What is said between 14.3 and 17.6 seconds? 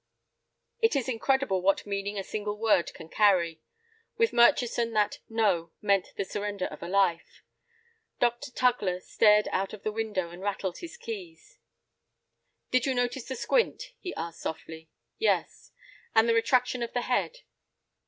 softly. "Yes." "And the retraction of the head?